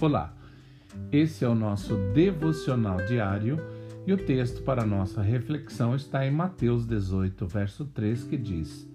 [0.00, 0.34] Olá,
[1.12, 3.58] esse é o nosso devocional diário
[4.06, 8.88] e o texto para nossa reflexão está em Mateus 18, verso 3, que diz: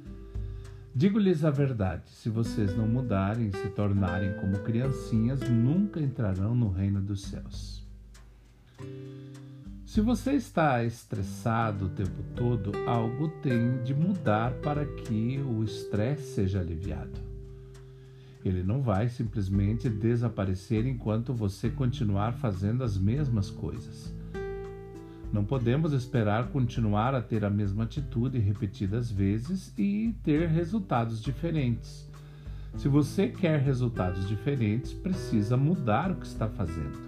[0.95, 6.71] Digo-lhes a verdade: se vocês não mudarem e se tornarem como criancinhas, nunca entrarão no
[6.71, 7.85] reino dos céus.
[9.85, 16.33] Se você está estressado o tempo todo, algo tem de mudar para que o estresse
[16.33, 17.24] seja aliviado.
[18.45, 24.13] Ele não vai simplesmente desaparecer enquanto você continuar fazendo as mesmas coisas.
[25.34, 32.08] Não podemos esperar continuar a ter a mesma atitude repetidas vezes e ter resultados diferentes.
[32.77, 37.03] Se você quer resultados diferentes, precisa mudar o que está fazendo.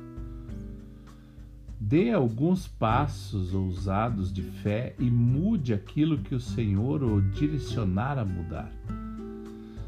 [1.80, 8.26] Dê alguns passos ousados de fé e mude aquilo que o Senhor o direcionar a
[8.26, 8.72] mudar.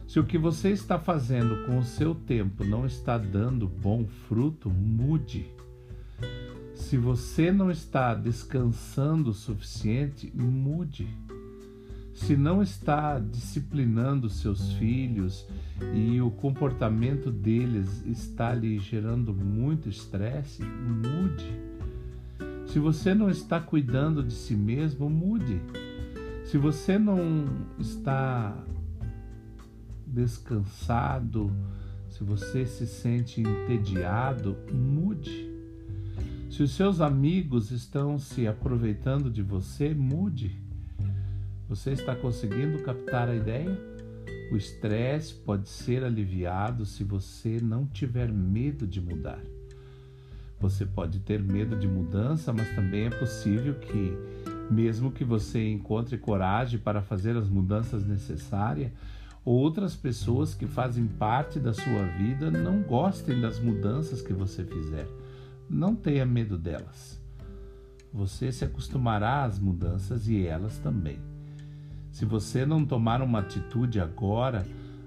[0.10, 4.68] Se o que você está fazendo com o seu tempo não está dando bom fruto,
[4.68, 5.46] mude.
[6.74, 11.08] Se você não está descansando o suficiente, mude.
[12.12, 15.46] Se não está disciplinando seus filhos
[15.94, 21.54] e o comportamento deles está lhe gerando muito estresse, mude.
[22.66, 25.62] Se você não está cuidando de si mesmo, mude.
[26.46, 27.46] Se você não
[27.78, 28.58] está
[30.20, 31.50] descansado,
[32.10, 35.50] se você se sente entediado, mude.
[36.50, 40.60] Se os seus amigos estão se aproveitando de você, mude.
[41.70, 43.78] Você está conseguindo captar a ideia?
[44.52, 49.40] O estresse pode ser aliviado se você não tiver medo de mudar.
[50.60, 54.18] Você pode ter medo de mudança, mas também é possível que,
[54.70, 58.92] mesmo que você encontre coragem para fazer as mudanças necessárias,
[59.44, 65.08] outras pessoas que fazem parte da sua vida não gostem das mudanças que você fizer.
[65.70, 67.22] Não tenha medo delas.
[68.12, 71.20] Você se acostumará às mudanças e elas também.
[72.12, 74.66] Se você não tomar uma atitude agora,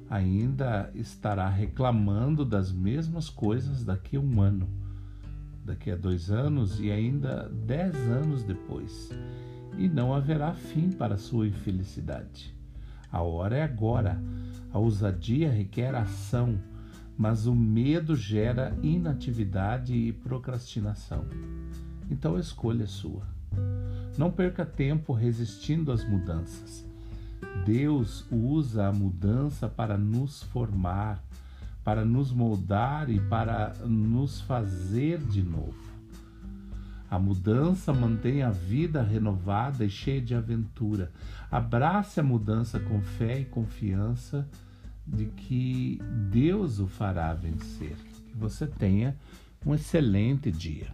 [0.09, 4.83] ainda estará reclamando das mesmas coisas daqui a um ano
[5.65, 9.11] daqui a dois anos e ainda dez anos depois,
[9.79, 12.55] e não haverá fim para sua infelicidade.
[13.13, 14.19] A hora é agora.
[14.73, 16.59] A ousadia requer ação,
[17.17, 21.27] mas o medo gera inatividade e procrastinação.
[22.11, 23.23] Então a escolha é sua.
[24.17, 26.87] Não perca tempo resistindo às mudanças.
[27.67, 31.23] Deus usa a mudança para nos formar,
[31.85, 35.92] para nos moldar e para nos fazer de novo.
[37.13, 41.13] A mudança mantém a vida renovada e cheia de aventura.
[41.51, 44.49] Abrace a mudança com fé e confiança
[45.07, 46.01] de que
[46.31, 47.97] Deus o fará vencer.
[48.31, 49.15] Que você tenha
[49.67, 50.91] um excelente dia.